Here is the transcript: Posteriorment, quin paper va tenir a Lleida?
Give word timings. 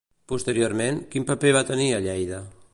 Posteriorment, 0.31 0.97
quin 1.13 1.29
paper 1.33 1.53
va 1.59 1.63
tenir 1.71 1.89
a 1.95 2.01
Lleida? 2.09 2.45